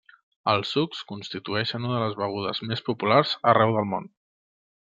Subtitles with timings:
[0.53, 4.13] Els sucs constitueixen una de les begudes més populars arreu del món.